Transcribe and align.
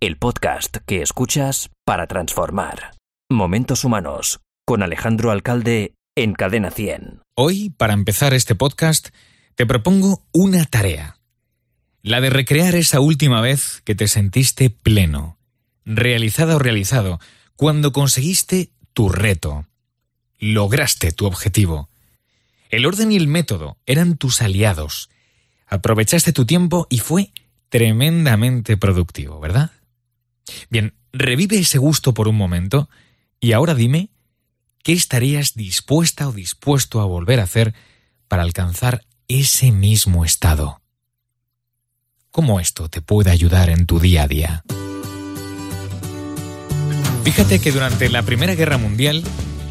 el 0.00 0.16
podcast 0.16 0.76
que 0.86 1.02
escuchas 1.02 1.70
para 1.84 2.06
transformar. 2.06 2.92
Momentos 3.28 3.82
Humanos, 3.82 4.38
con 4.64 4.84
Alejandro 4.84 5.32
Alcalde 5.32 5.94
en 6.14 6.34
Cadena 6.34 6.70
100. 6.70 7.22
Hoy, 7.34 7.70
para 7.70 7.94
empezar 7.94 8.32
este 8.32 8.54
podcast, 8.54 9.08
te 9.56 9.66
propongo 9.66 10.24
una 10.32 10.64
tarea. 10.66 11.18
La 12.02 12.20
de 12.20 12.30
recrear 12.30 12.76
esa 12.76 13.00
última 13.00 13.40
vez 13.40 13.82
que 13.84 13.96
te 13.96 14.06
sentiste 14.06 14.70
pleno, 14.70 15.36
realizada 15.84 16.54
o 16.54 16.58
realizado, 16.60 17.18
cuando 17.56 17.92
conseguiste 17.92 18.70
tu 18.92 19.08
reto, 19.08 19.66
lograste 20.38 21.10
tu 21.10 21.26
objetivo. 21.26 21.90
El 22.70 22.86
orden 22.86 23.10
y 23.10 23.16
el 23.16 23.26
método 23.26 23.78
eran 23.84 24.16
tus 24.16 24.42
aliados. 24.42 25.10
Aprovechaste 25.66 26.32
tu 26.32 26.46
tiempo 26.46 26.86
y 26.88 26.98
fue 26.98 27.32
tremendamente 27.68 28.76
productivo, 28.76 29.40
¿verdad? 29.40 29.72
Bien, 30.70 30.94
revive 31.12 31.58
ese 31.58 31.78
gusto 31.78 32.14
por 32.14 32.28
un 32.28 32.36
momento 32.36 32.88
y 33.40 33.52
ahora 33.52 33.74
dime 33.74 34.10
qué 34.82 34.92
estarías 34.92 35.54
dispuesta 35.54 36.28
o 36.28 36.32
dispuesto 36.32 37.00
a 37.00 37.04
volver 37.04 37.40
a 37.40 37.44
hacer 37.44 37.74
para 38.28 38.42
alcanzar 38.42 39.04
ese 39.28 39.72
mismo 39.72 40.24
estado. 40.24 40.80
¿Cómo 42.30 42.60
esto 42.60 42.88
te 42.88 43.00
puede 43.00 43.30
ayudar 43.30 43.70
en 43.70 43.86
tu 43.86 44.00
día 44.00 44.24
a 44.24 44.28
día? 44.28 44.64
Fíjate 47.24 47.58
que 47.58 47.72
durante 47.72 48.08
la 48.08 48.22
Primera 48.22 48.54
Guerra 48.54 48.78
Mundial, 48.78 49.22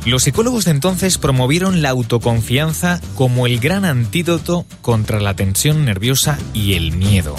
los 0.05 0.23
psicólogos 0.23 0.65
de 0.65 0.71
entonces 0.71 1.17
promovieron 1.17 1.81
la 1.81 1.89
autoconfianza 1.89 3.01
como 3.15 3.47
el 3.47 3.59
gran 3.59 3.85
antídoto 3.85 4.65
contra 4.81 5.19
la 5.19 5.35
tensión 5.35 5.85
nerviosa 5.85 6.37
y 6.53 6.73
el 6.73 6.91
miedo. 6.91 7.35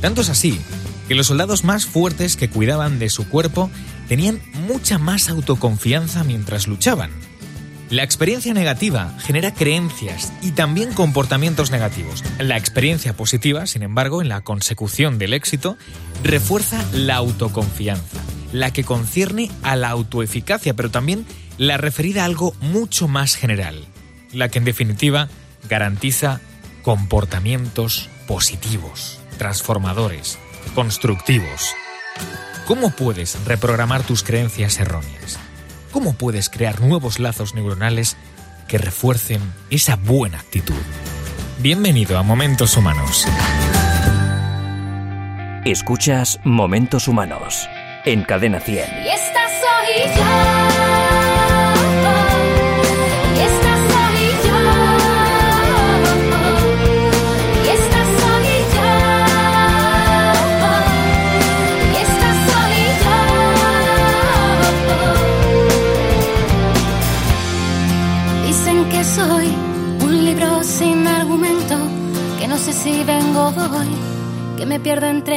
Tanto 0.00 0.22
es 0.22 0.30
así 0.30 0.60
que 1.08 1.14
los 1.14 1.28
soldados 1.28 1.64
más 1.64 1.86
fuertes 1.86 2.36
que 2.36 2.50
cuidaban 2.50 2.98
de 2.98 3.10
su 3.10 3.28
cuerpo 3.28 3.70
tenían 4.08 4.40
mucha 4.66 4.98
más 4.98 5.28
autoconfianza 5.28 6.24
mientras 6.24 6.66
luchaban. 6.66 7.10
La 7.88 8.02
experiencia 8.02 8.52
negativa 8.52 9.14
genera 9.20 9.54
creencias 9.54 10.32
y 10.42 10.50
también 10.50 10.92
comportamientos 10.92 11.70
negativos. 11.70 12.24
La 12.38 12.56
experiencia 12.56 13.16
positiva, 13.16 13.66
sin 13.66 13.84
embargo, 13.84 14.20
en 14.22 14.28
la 14.28 14.40
consecución 14.40 15.18
del 15.18 15.32
éxito, 15.32 15.76
refuerza 16.24 16.84
la 16.92 17.14
autoconfianza, 17.14 18.18
la 18.52 18.72
que 18.72 18.82
concierne 18.82 19.52
a 19.62 19.76
la 19.76 19.90
autoeficacia, 19.90 20.74
pero 20.74 20.90
también 20.90 21.26
la 21.58 21.76
referida 21.76 22.22
a 22.22 22.26
algo 22.26 22.56
mucho 22.60 23.06
más 23.06 23.36
general, 23.36 23.86
la 24.32 24.48
que 24.48 24.58
en 24.58 24.64
definitiva 24.64 25.28
garantiza 25.68 26.40
comportamientos 26.82 28.08
positivos, 28.26 29.20
transformadores, 29.38 30.38
constructivos. 30.74 31.74
¿Cómo 32.66 32.90
puedes 32.90 33.42
reprogramar 33.44 34.02
tus 34.02 34.22
creencias 34.22 34.78
erróneas? 34.78 35.38
¿Cómo 35.92 36.14
puedes 36.14 36.50
crear 36.50 36.80
nuevos 36.80 37.18
lazos 37.18 37.54
neuronales 37.54 38.16
que 38.68 38.78
refuercen 38.78 39.40
esa 39.70 39.96
buena 39.96 40.40
actitud? 40.40 40.74
Bienvenido 41.58 42.18
a 42.18 42.22
Momentos 42.22 42.76
Humanos. 42.76 43.26
Escuchas 45.64 46.38
Momentos 46.44 47.08
Humanos 47.08 47.68
en 48.04 48.22
Cadena 48.22 48.60
100. 48.60 48.76
Y 49.04 49.08
esta 49.08 49.48
soy 49.48 50.16
yo. 50.16 50.65
Pierdo 74.96 75.08
entre 75.10 75.35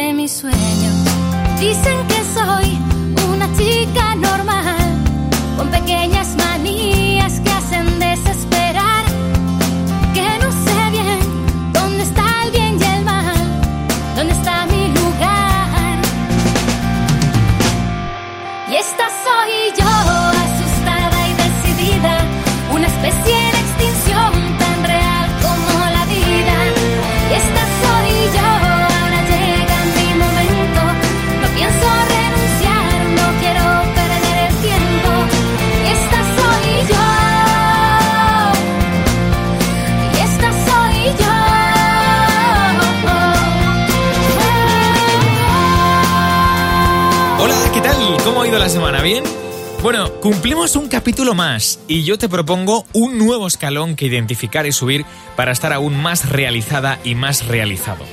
Bueno, 49.81 50.11
cumplimos 50.15 50.75
un 50.75 50.89
capítulo 50.89 51.33
más 51.33 51.79
y 51.87 52.03
yo 52.03 52.17
te 52.17 52.27
propongo 52.27 52.85
un 52.91 53.17
nuevo 53.17 53.47
escalón 53.47 53.95
que 53.95 54.07
identificar 54.07 54.65
y 54.65 54.73
subir 54.73 55.05
para 55.37 55.53
estar 55.53 55.71
aún 55.71 55.95
más 55.95 56.27
realizada 56.27 56.99
y 57.05 57.15
más 57.15 57.47
realizado. 57.47 58.03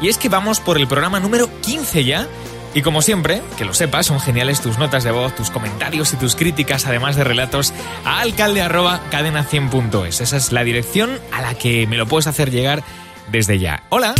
Y 0.00 0.08
es 0.08 0.18
que 0.18 0.28
vamos 0.28 0.58
por 0.58 0.78
el 0.78 0.88
programa 0.88 1.20
número 1.20 1.48
15 1.60 2.04
ya. 2.04 2.26
Y 2.74 2.82
como 2.82 3.02
siempre, 3.02 3.40
que 3.56 3.64
lo 3.64 3.72
sepas, 3.72 4.06
son 4.06 4.18
geniales 4.18 4.62
tus 4.62 4.78
notas 4.78 5.04
de 5.04 5.12
voz, 5.12 5.36
tus 5.36 5.50
comentarios 5.50 6.12
y 6.12 6.16
tus 6.16 6.34
críticas, 6.34 6.86
además 6.86 7.14
de 7.14 7.22
relatos, 7.22 7.72
a 8.04 8.20
alcalde.cadena100.es. 8.20 10.22
Esa 10.22 10.36
es 10.36 10.50
la 10.50 10.64
dirección 10.64 11.20
a 11.30 11.40
la 11.40 11.54
que 11.54 11.86
me 11.86 11.98
lo 11.98 12.06
puedes 12.06 12.26
hacer 12.26 12.50
llegar 12.50 12.82
desde 13.30 13.60
ya. 13.60 13.84
Hola. 13.90 14.16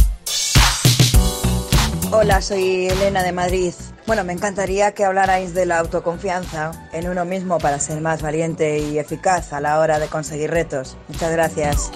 Hola, 2.13 2.41
soy 2.41 2.87
Elena 2.87 3.25
de 3.25 3.33
Madrid. 3.33 3.73
Bueno, 4.07 4.25
me 4.25 4.33
encantaría 4.33 4.93
que 4.93 5.05
hablarais 5.05 5.55
de 5.55 5.65
la 5.65 5.79
autoconfianza 5.79 6.73
en 6.93 7.09
uno 7.09 7.25
mismo 7.25 7.59
para 7.59 7.79
ser 7.79 8.01
más 8.01 8.21
valiente 8.21 8.81
y 8.81 8.99
eficaz 8.99 9.53
a 9.53 9.61
la 9.61 9.79
hora 9.79 10.01
de 10.01 10.09
conseguir 10.09 10.51
retos. 10.51 10.97
Muchas 11.09 11.31
gracias. 11.31 11.93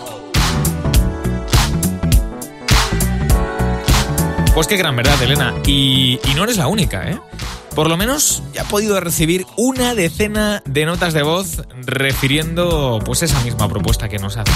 Pues 4.55 4.69
qué 4.69 4.77
gran 4.77 4.97
verdad, 4.97 5.21
Elena. 5.21 5.53
Y, 5.67 6.19
no 6.35 6.45
eres 6.45 6.57
la 6.57 6.69
única, 6.69 7.11
¿eh? 7.11 7.19
Por 7.75 7.91
lo 7.91 7.99
menos 7.99 8.43
ya 8.55 8.63
he 8.63 8.65
podido 8.65 8.99
recibir 9.01 9.45
una 9.59 9.95
decena 9.95 10.63
de 10.65 10.87
notas 10.87 11.13
de 11.13 11.23
voz 11.23 11.63
refiriendo 11.85 13.01
pues 13.05 13.23
esa 13.23 13.39
misma 13.41 13.69
propuesta 13.69 14.09
que 14.09 14.19
nos 14.19 14.39
hace. 14.39 14.53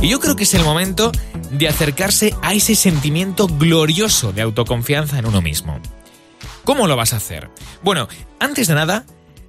Y 0.00 0.08
yo 0.08 0.18
creo 0.18 0.34
que 0.34 0.42
es 0.42 0.54
el 0.54 0.64
momento 0.64 1.12
de 1.52 1.68
acercarse 1.68 2.34
a 2.42 2.54
ese 2.54 2.74
sentimiento 2.74 3.46
glorioso 3.46 4.32
de 4.32 4.42
autoconfianza 4.42 5.20
en 5.20 5.26
uno 5.26 5.40
mismo. 5.40 5.78
¿Cómo 6.66 6.88
lo 6.88 6.96
vas 6.96 7.12
a 7.12 7.18
hacer? 7.18 7.48
Bueno, 7.84 8.08
antes 8.40 8.66
de 8.66 8.74
nada, 8.74 9.04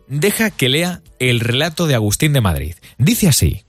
deja 0.07 0.51
que 0.51 0.69
lea 0.69 1.01
el 1.17 1.39
relato 1.39 1.87
de 1.87 1.95
Agustín 1.95 2.31
de 2.31 2.41
Madrid. 2.41 2.75
Dice 2.99 3.27
así. 3.27 3.65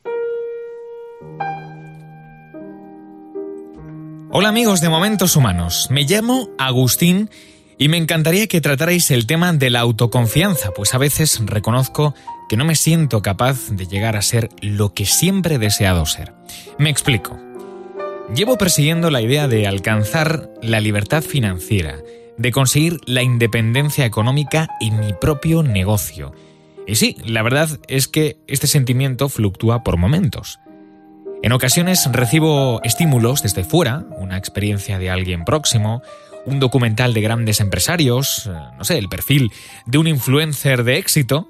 Hola 4.31 4.51
amigos 4.51 4.83
de 4.83 4.91
Momentos 4.91 5.35
Humanos, 5.35 5.89
me 5.91 6.03
llamo 6.05 6.51
Agustín 6.59 7.31
y 7.79 7.89
me 7.89 7.97
encantaría 7.97 8.49
que 8.49 8.61
tratarais 8.61 9.11
el 9.11 9.27
tema 9.27 9.55
de 9.55 9.71
la 9.71 9.81
autoconfianza, 9.81 10.73
pues 10.73 10.93
a 10.93 10.99
veces 10.99 11.41
reconozco 11.43 12.15
que 12.51 12.59
no 12.59 12.67
me 12.67 12.75
siento 12.75 13.23
capaz 13.23 13.71
de 13.71 13.87
llegar 13.87 14.19
a 14.19 14.23
ser 14.23 14.51
lo 14.61 14.93
que 14.93 15.07
siempre 15.07 15.55
he 15.55 15.59
deseado 15.59 16.05
ser. 16.05 16.35
Me 16.79 16.91
explico. 16.91 17.39
Llevo 18.35 18.59
persiguiendo 18.59 19.11
la 19.11 19.23
idea 19.23 19.49
de 19.49 19.67
alcanzar 19.67 20.51
la 20.61 20.81
libertad 20.81 21.23
financiera, 21.23 21.97
de 22.39 22.53
conseguir 22.53 23.01
la 23.05 23.23
independencia 23.23 24.07
económica 24.07 24.69
en 24.81 25.01
mi 25.01 25.13
propio 25.13 25.63
negocio. 25.63 26.33
Y 26.87 26.95
sí, 26.95 27.17
la 27.25 27.43
verdad 27.43 27.69
es 27.89 28.09
que 28.09 28.39
este 28.47 28.67
sentimiento 28.67 29.29
fluctúa 29.29 29.85
por 29.85 29.99
momentos. 29.99 30.59
En 31.43 31.53
ocasiones 31.53 32.09
recibo 32.11 32.81
estímulos 32.83 33.43
desde 33.43 33.65
fuera, 33.65 34.07
una 34.17 34.39
experiencia 34.39 34.99
de 34.99 35.11
alguien 35.11 35.45
próximo, 35.45 36.03
un 36.47 36.61
documental 36.61 37.13
de 37.13 37.21
grandes 37.21 37.61
empresarios, 37.61 38.47
eh, 38.47 38.53
no 38.79 38.85
sé, 38.85 38.99
el 38.99 39.09
perfil 39.09 39.53
de 39.87 39.99
un 39.99 40.07
influencer 40.07 40.83
de 40.85 40.97
éxito, 40.97 41.49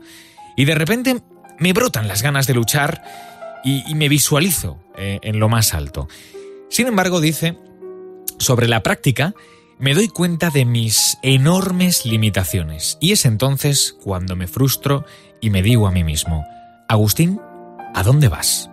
y 0.56 0.64
de 0.64 0.74
repente 0.74 1.22
me 1.58 1.72
brotan 1.72 2.08
las 2.08 2.22
ganas 2.22 2.46
de 2.46 2.54
luchar 2.54 3.02
y, 3.64 3.84
y 3.88 3.94
me 3.94 4.08
visualizo 4.08 4.78
eh, 4.96 5.20
en 5.22 5.38
lo 5.38 5.48
más 5.48 5.72
alto. 5.72 6.08
Sin 6.68 6.86
embargo, 6.86 7.20
dice, 7.20 7.56
sobre 8.38 8.68
la 8.68 8.82
práctica, 8.82 9.34
me 9.78 9.94
doy 9.94 10.08
cuenta 10.08 10.50
de 10.50 10.64
mis 10.64 11.18
enormes 11.22 12.04
limitaciones. 12.04 12.98
Y 13.00 13.12
es 13.12 13.24
entonces 13.24 13.96
cuando 14.02 14.36
me 14.36 14.48
frustro 14.48 15.04
y 15.40 15.50
me 15.50 15.62
digo 15.62 15.86
a 15.86 15.92
mí 15.92 16.04
mismo, 16.04 16.44
Agustín, 16.88 17.40
¿a 17.94 18.02
dónde 18.02 18.28
vas? 18.28 18.70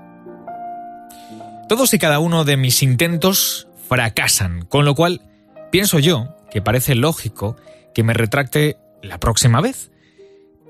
Todos 1.70 1.94
y 1.94 2.00
cada 2.00 2.20
uno 2.20 2.44
de 2.44 2.58
mis 2.58 2.84
intentos 2.84 3.68
fracasan, 3.88 4.66
con 4.66 4.86
lo 4.86 4.96
cual 4.96 5.22
pienso 5.72 6.00
yo 6.00 6.36
que 6.50 6.62
parece 6.62 6.96
lógico 6.96 7.56
que 7.94 8.04
me 8.04 8.14
retracte 8.14 8.78
la 9.02 9.20
próxima 9.20 9.62
vez. 9.62 9.92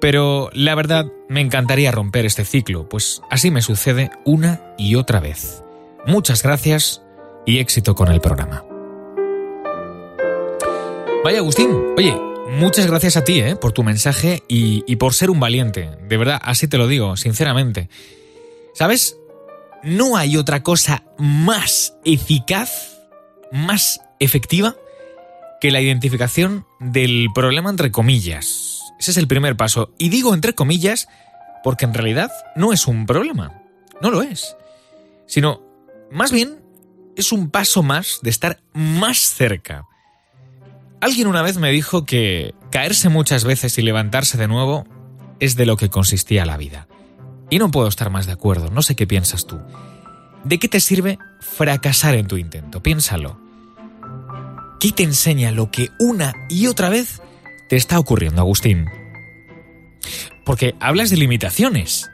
Pero 0.02 0.50
la 0.54 0.76
verdad 0.76 1.06
me 1.30 1.42
encantaría 1.42 1.92
romper 1.92 2.26
este 2.26 2.44
ciclo, 2.44 2.90
pues 2.90 3.22
así 3.30 3.52
me 3.52 3.62
sucede 3.62 4.12
una 4.26 4.62
y 4.78 4.96
otra 4.96 5.20
vez. 5.20 5.64
Muchas 6.06 6.44
gracias 6.44 7.02
y 7.46 7.60
éxito 7.60 7.96
con 7.96 8.10
el 8.10 8.20
programa. 8.20 8.64
Vaya 11.26 11.40
Agustín, 11.40 11.76
oye, 11.98 12.16
muchas 12.52 12.86
gracias 12.86 13.18
a 13.18 13.24
ti 13.24 13.40
¿eh? 13.40 13.56
por 13.56 13.72
tu 13.72 13.82
mensaje 13.82 14.44
y, 14.48 14.84
y 14.86 14.98
por 14.98 15.16
ser 15.16 15.32
un 15.32 15.40
valiente. 15.40 15.90
De 16.08 16.18
verdad, 16.18 16.40
así 16.44 16.68
te 16.68 16.78
lo 16.78 16.88
digo, 16.88 17.18
sinceramente. 17.18 17.90
¿Sabes? 18.76 19.18
No 19.82 20.18
hay 20.18 20.38
otra 20.38 20.62
cosa 20.62 21.04
más 21.18 21.96
eficaz, 22.06 23.00
más 23.52 24.02
efectiva, 24.20 24.76
que 25.60 25.72
la 25.72 25.82
identificación 25.82 26.68
del 26.80 27.30
problema 27.34 27.72
entre 27.72 27.92
comillas. 27.92 28.82
Ese 29.00 29.10
es 29.10 29.18
el 29.18 29.28
primer 29.28 29.58
paso. 29.58 29.96
Y 29.98 30.10
digo 30.10 30.36
entre 30.36 30.54
comillas 30.54 31.08
porque 31.64 31.86
en 31.86 31.96
realidad 31.96 32.30
no 32.56 32.72
es 32.72 32.86
un 32.86 33.08
problema. 33.08 33.64
No 34.00 34.12
lo 34.12 34.22
es. 34.22 34.56
Sino, 35.26 35.64
más 36.12 36.32
bien, 36.32 36.60
es 37.16 37.32
un 37.32 37.50
paso 37.50 37.82
más 37.82 38.20
de 38.22 38.30
estar 38.30 38.62
más 38.74 39.18
cerca 39.18 39.88
Alguien 41.06 41.28
una 41.28 41.44
vez 41.44 41.60
me 41.60 41.70
dijo 41.70 42.04
que 42.04 42.56
caerse 42.72 43.10
muchas 43.10 43.44
veces 43.44 43.78
y 43.78 43.84
levantarse 43.84 44.40
de 44.40 44.48
nuevo 44.48 44.88
es 45.40 45.56
de 45.56 45.68
lo 45.68 45.78
que 45.78 45.92
consistía 45.92 46.48
la 46.48 46.58
vida. 46.58 46.88
Y 47.52 47.60
no 47.60 47.70
puedo 47.70 47.88
estar 47.88 48.10
más 48.10 48.26
de 48.26 48.32
acuerdo, 48.32 48.72
no 48.72 48.82
sé 48.82 48.96
qué 48.96 49.06
piensas 49.06 49.46
tú. 49.46 49.62
¿De 50.44 50.58
qué 50.58 50.68
te 50.68 50.80
sirve 50.80 51.20
fracasar 51.42 52.16
en 52.16 52.26
tu 52.26 52.38
intento? 52.38 52.82
Piénsalo. 52.82 53.40
¿Qué 54.80 54.94
te 54.94 55.04
enseña 55.04 55.52
lo 55.52 55.70
que 55.70 55.90
una 56.00 56.34
y 56.50 56.66
otra 56.66 56.90
vez 56.90 57.22
te 57.70 57.76
está 57.76 58.00
ocurriendo, 58.00 58.42
Agustín? 58.42 58.88
Porque 60.44 60.74
hablas 60.80 61.12
de 61.12 61.18
limitaciones. 61.18 62.10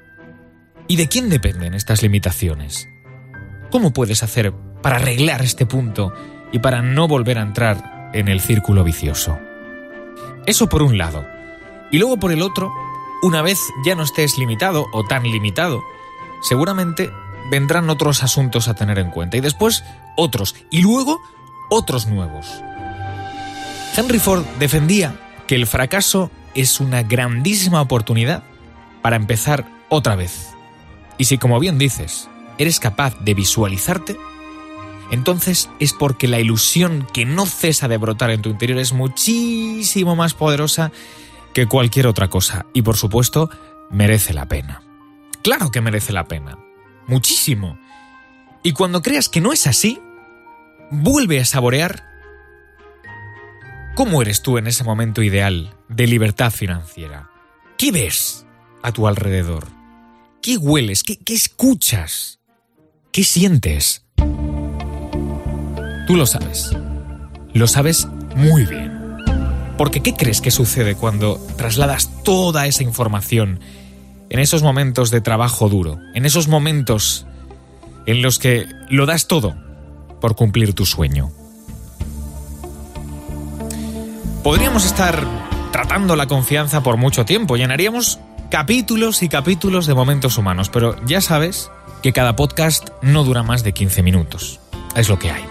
¿Y 0.90 0.98
de 0.98 1.08
quién 1.08 1.30
dependen 1.30 1.76
estas 1.76 2.04
limitaciones? 2.04 2.90
¿Cómo 3.72 3.94
puedes 3.94 4.22
hacer 4.22 4.52
para 4.82 4.98
arreglar 4.98 5.44
este 5.44 5.66
punto 5.66 6.12
y 6.52 6.60
para 6.60 6.82
no 6.82 7.08
volver 7.08 7.38
a 7.38 7.44
entrar 7.44 8.01
en 8.14 8.28
el 8.28 8.42
círculo 8.42 8.84
vicioso. 8.84 9.38
Eso 10.46 10.68
por 10.68 10.84
un 10.84 10.98
lado. 10.98 11.26
Y 11.92 11.98
luego 11.98 12.18
por 12.18 12.32
el 12.32 12.42
otro, 12.42 12.74
una 13.22 13.42
vez 13.42 13.60
ya 13.86 13.96
no 13.96 14.04
estés 14.04 14.38
limitado 14.38 14.88
o 14.92 15.04
tan 15.04 15.24
limitado, 15.24 15.84
seguramente 16.42 17.12
vendrán 17.50 17.90
otros 17.90 18.24
asuntos 18.24 18.68
a 18.68 18.74
tener 18.74 18.98
en 18.98 19.12
cuenta 19.12 19.38
y 19.38 19.42
después 19.42 19.84
otros 20.16 20.56
y 20.70 20.82
luego 20.82 21.22
otros 21.70 22.08
nuevos. 22.08 22.62
Henry 23.96 24.20
Ford 24.20 24.46
defendía 24.58 25.16
que 25.48 25.56
el 25.56 25.68
fracaso 25.68 26.32
es 26.54 26.80
una 26.80 27.04
grandísima 27.04 27.82
oportunidad 27.82 28.44
para 29.02 29.16
empezar 29.16 29.66
otra 29.90 30.16
vez. 30.16 30.54
Y 31.18 31.26
si 31.26 31.38
como 31.38 31.60
bien 31.60 31.78
dices, 31.78 32.30
eres 32.58 32.80
capaz 32.80 33.20
de 33.20 33.34
visualizarte, 33.34 34.18
entonces 35.12 35.70
es 35.80 35.94
porque 35.94 36.28
la 36.28 36.40
ilusión 36.40 37.06
que 37.14 37.26
no 37.26 37.46
cesa 37.46 37.88
de 37.88 37.98
brotar 37.98 38.32
en 38.32 38.42
tu 38.42 38.50
interior 38.50 38.80
es 38.80 38.94
muchísimo 38.94 40.16
más 40.16 40.34
poderosa 40.34 40.92
que 41.54 41.68
cualquier 41.68 42.08
otra 42.08 42.30
cosa 42.30 42.66
y 42.74 42.82
por 42.82 42.96
supuesto 42.96 43.50
merece 43.90 44.34
la 44.34 44.48
pena. 44.48 44.82
Claro 45.44 45.70
que 45.70 45.82
merece 45.82 46.14
la 46.14 46.28
pena. 46.28 46.58
Muchísimo. 47.08 47.78
Y 48.64 48.72
cuando 48.72 49.02
creas 49.02 49.28
que 49.28 49.42
no 49.42 49.52
es 49.52 49.68
así, 49.68 50.00
vuelve 50.92 51.42
a 51.42 51.46
saborear 51.46 52.06
cómo 53.96 54.22
eres 54.22 54.42
tú 54.42 54.58
en 54.58 54.68
ese 54.68 54.86
momento 54.86 55.22
ideal 55.24 55.76
de 55.90 56.08
libertad 56.08 56.52
financiera. 56.52 57.30
¿Qué 57.78 57.92
ves 57.92 58.46
a 58.82 58.94
tu 58.94 59.08
alrededor? 59.08 59.68
¿Qué 60.42 60.58
hueles? 60.58 61.04
¿Qué, 61.04 61.18
qué 61.18 61.34
escuchas? 61.34 62.40
¿Qué 63.12 63.26
sientes? 63.26 64.06
Tú 66.12 66.18
lo 66.18 66.26
sabes. 66.26 66.76
Lo 67.54 67.68
sabes 67.68 68.06
muy 68.36 68.66
bien. 68.66 68.92
Porque 69.78 70.02
¿qué 70.02 70.14
crees 70.14 70.42
que 70.42 70.52
sucede 70.52 70.96
cuando 70.96 71.40
trasladas 71.56 72.12
toda 72.26 72.68
esa 72.68 72.84
información 72.84 73.62
en 74.30 74.40
esos 74.40 74.62
momentos 74.62 75.10
de 75.10 75.22
trabajo 75.22 75.70
duro? 75.70 76.00
En 76.14 76.26
esos 76.26 76.50
momentos 76.50 77.26
en 78.08 78.22
los 78.22 78.40
que 78.40 78.66
lo 78.90 79.06
das 79.06 79.28
todo 79.28 79.56
por 80.20 80.36
cumplir 80.36 80.74
tu 80.74 80.86
sueño. 80.86 81.32
Podríamos 84.44 84.86
estar 84.86 85.26
tratando 85.72 86.18
la 86.18 86.28
confianza 86.28 86.84
por 86.84 86.98
mucho 86.98 87.24
tiempo, 87.24 87.56
llenaríamos 87.56 88.20
capítulos 88.50 89.24
y 89.24 89.30
capítulos 89.30 89.86
de 89.88 89.94
momentos 89.94 90.38
humanos, 90.38 90.68
pero 90.68 90.94
ya 91.06 91.22
sabes 91.22 91.72
que 92.04 92.12
cada 92.12 92.36
podcast 92.36 92.90
no 93.02 93.24
dura 93.24 93.44
más 93.44 93.64
de 93.64 93.72
15 93.72 94.04
minutos. 94.04 94.60
Es 94.94 95.08
lo 95.08 95.18
que 95.18 95.32
hay. 95.32 95.51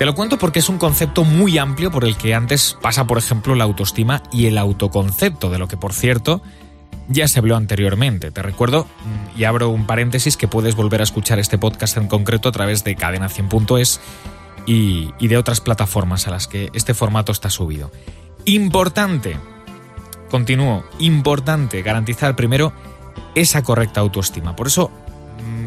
Te 0.00 0.06
lo 0.06 0.14
cuento 0.14 0.38
porque 0.38 0.60
es 0.60 0.70
un 0.70 0.78
concepto 0.78 1.24
muy 1.24 1.58
amplio 1.58 1.90
por 1.90 2.06
el 2.06 2.16
que 2.16 2.34
antes 2.34 2.74
pasa, 2.80 3.06
por 3.06 3.18
ejemplo, 3.18 3.54
la 3.54 3.64
autoestima 3.64 4.22
y 4.32 4.46
el 4.46 4.56
autoconcepto, 4.56 5.50
de 5.50 5.58
lo 5.58 5.68
que, 5.68 5.76
por 5.76 5.92
cierto, 5.92 6.40
ya 7.08 7.28
se 7.28 7.38
habló 7.38 7.54
anteriormente. 7.54 8.30
Te 8.30 8.40
recuerdo, 8.40 8.84
mm, 8.84 9.38
y 9.38 9.44
abro 9.44 9.68
un 9.68 9.86
paréntesis, 9.86 10.38
que 10.38 10.48
puedes 10.48 10.74
volver 10.74 11.02
a 11.02 11.04
escuchar 11.04 11.38
este 11.38 11.58
podcast 11.58 11.98
en 11.98 12.08
concreto 12.08 12.48
a 12.48 12.52
través 12.52 12.82
de 12.82 12.96
cadena100.es 12.96 14.00
y, 14.64 15.10
y 15.18 15.28
de 15.28 15.36
otras 15.36 15.60
plataformas 15.60 16.26
a 16.26 16.30
las 16.30 16.48
que 16.48 16.70
este 16.72 16.94
formato 16.94 17.30
está 17.30 17.50
subido. 17.50 17.92
Importante, 18.46 19.36
continúo, 20.30 20.82
importante 20.98 21.82
garantizar 21.82 22.36
primero 22.36 22.72
esa 23.34 23.62
correcta 23.62 24.00
autoestima. 24.00 24.56
Por 24.56 24.68
eso 24.68 24.90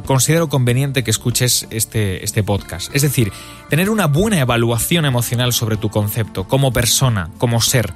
considero 0.05 0.50
conveniente 0.50 1.03
que 1.03 1.11
escuches 1.11 1.67
este, 1.69 2.23
este 2.23 2.44
podcast. 2.44 2.94
Es 2.95 3.01
decir, 3.01 3.31
tener 3.69 3.89
una 3.89 4.07
buena 4.07 4.39
evaluación 4.39 5.05
emocional 5.05 5.53
sobre 5.53 5.77
tu 5.77 5.89
concepto 5.89 6.47
como 6.47 6.71
persona, 6.73 7.29
como 7.38 7.61
ser. 7.61 7.94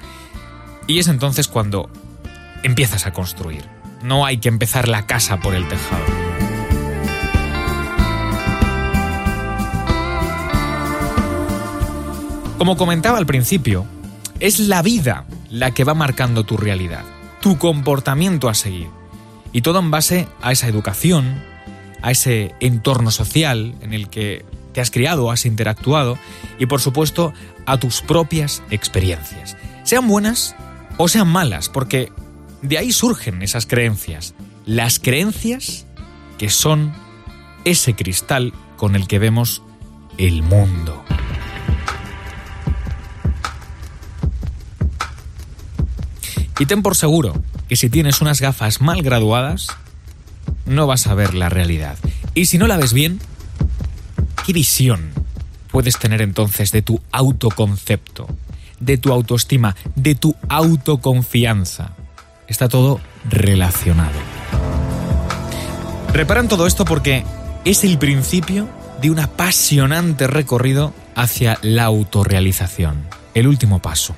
Y 0.88 1.00
es 1.00 1.08
entonces 1.08 1.48
cuando 1.48 1.90
empiezas 2.64 3.06
a 3.06 3.14
construir. 3.14 3.66
No 4.04 4.26
hay 4.26 4.38
que 4.38 4.50
empezar 4.50 4.88
la 4.88 5.06
casa 5.06 5.40
por 5.40 5.56
el 5.56 5.68
tejado. 5.68 6.06
Como 12.58 12.76
comentaba 12.76 13.18
al 13.18 13.26
principio, 13.26 13.86
es 14.40 14.60
la 14.60 14.82
vida 14.82 15.26
la 15.50 15.72
que 15.72 15.84
va 15.84 15.94
marcando 15.94 16.44
tu 16.44 16.58
realidad, 16.58 17.04
tu 17.42 17.58
comportamiento 17.58 18.50
a 18.50 18.56
seguir. 18.56 18.90
Y 19.54 19.62
todo 19.62 19.80
en 19.80 19.92
base 19.92 20.28
a 20.42 20.52
esa 20.52 20.68
educación, 20.68 21.44
a 22.02 22.12
ese 22.12 22.54
entorno 22.60 23.12
social 23.12 23.76
en 23.82 23.94
el 23.94 24.10
que 24.10 24.46
te 24.74 24.82
has 24.82 24.92
criado, 24.92 25.32
has 25.32 25.46
interactuado 25.46 26.18
y 26.60 26.68
por 26.68 26.82
supuesto 26.82 27.34
a 27.66 27.78
tus 27.80 28.02
propias 28.02 28.62
experiencias, 28.70 29.58
sean 29.84 30.08
buenas 30.08 30.56
o 30.98 31.08
sean 31.08 31.28
malas, 31.28 31.70
porque 31.70 32.12
de 32.62 32.78
ahí 32.78 32.92
surgen 32.92 33.42
esas 33.42 33.66
creencias, 33.66 34.36
las 34.66 35.00
creencias 35.00 35.86
que 36.38 36.50
son 36.50 36.94
ese 37.66 37.96
cristal 37.96 38.54
con 38.78 38.96
el 38.96 39.08
que 39.08 39.20
vemos 39.20 39.64
el 40.18 40.44
mundo. 40.44 41.04
Y 46.60 46.66
ten 46.66 46.82
por 46.82 46.96
seguro 46.96 47.34
que 47.70 47.76
si 47.76 47.90
tienes 47.90 48.22
unas 48.22 48.42
gafas 48.42 48.82
mal 48.82 49.02
graduadas, 49.02 49.68
no 50.68 50.88
vas 50.88 51.08
a 51.08 51.16
ver 51.16 51.34
la 51.34 51.50
realidad. 51.50 51.98
Y 52.34 52.46
si 52.46 52.58
no 52.58 52.68
la 52.68 52.78
ves 52.78 52.94
bien, 52.94 53.20
¿qué 54.46 54.54
visión 54.54 55.12
puedes 55.72 55.98
tener 55.98 56.22
entonces 56.22 56.72
de 56.72 56.82
tu 56.82 57.02
autoconcepto, 57.12 58.28
de 58.80 58.98
tu 58.98 59.12
autoestima, 59.12 59.76
de 59.96 60.16
tu 60.16 60.36
autoconfianza? 60.50 61.92
Está 62.48 62.70
todo 62.70 63.00
relacionado. 63.30 64.20
Reparan 66.14 66.48
todo 66.48 66.68
esto 66.68 66.86
porque 66.86 67.24
es 67.66 67.84
el 67.84 67.98
principio 67.98 68.68
de 69.02 69.12
un 69.12 69.20
apasionante 69.20 70.28
recorrido 70.28 70.94
hacia 71.16 71.60
la 71.62 71.86
autorrealización, 71.86 73.06
el 73.34 73.48
último 73.48 73.80
paso. 73.80 74.16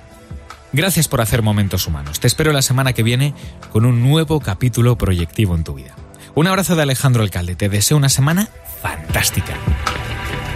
Gracias 0.72 1.08
por 1.08 1.20
hacer 1.20 1.42
momentos 1.42 1.88
humanos. 1.88 2.20
Te 2.20 2.28
espero 2.28 2.54
la 2.54 2.62
semana 2.62 2.94
que 2.94 3.02
viene 3.02 3.34
con 3.72 3.86
un 3.86 4.04
nuevo 4.04 4.40
capítulo 4.40 4.98
proyectivo 4.98 5.56
en 5.56 5.64
tu 5.64 5.74
vida. 5.74 5.96
Un 6.36 6.48
abrazo 6.48 6.76
de 6.76 6.84
Alejandro 6.84 7.24
Alcalde. 7.24 7.56
Te 7.56 7.70
deseo 7.70 7.98
una 7.98 8.10
semana 8.10 8.48
fantástica. 8.82 9.56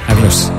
Adiós. 0.08 0.52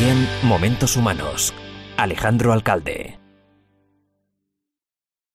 100, 0.00 0.26
Momentos 0.44 0.96
Humanos. 0.96 1.52
Alejandro 1.98 2.54
Alcalde. 2.54 3.18